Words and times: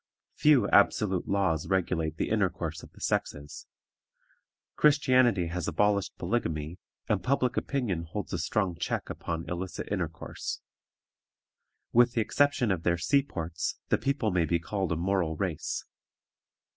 Few 0.33 0.67
absolute 0.71 1.27
laws 1.27 1.67
regulate 1.67 2.17
the 2.17 2.29
intercourse 2.29 2.81
of 2.81 2.91
the 2.91 2.99
sexes. 2.99 3.67
Christianity 4.75 5.45
has 5.49 5.67
abolished 5.67 6.17
polygamy, 6.17 6.79
and 7.07 7.21
public 7.23 7.55
opinion 7.55 8.05
holds 8.05 8.33
a 8.33 8.39
strong 8.39 8.75
check 8.75 9.11
upon 9.11 9.47
illicit 9.47 9.87
intercourse. 9.91 10.59
With 11.93 12.13
the 12.13 12.21
exception 12.21 12.71
of 12.71 12.81
their 12.81 12.97
sea 12.97 13.21
ports, 13.21 13.77
the 13.89 13.99
people 13.99 14.31
may 14.31 14.45
be 14.45 14.57
called 14.57 14.91
a 14.91 14.95
moral 14.95 15.35
race. 15.35 15.85